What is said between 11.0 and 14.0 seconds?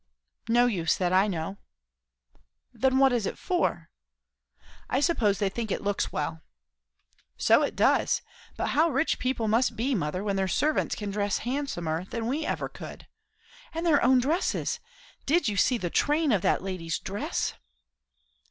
dress handsomer than we ever could. And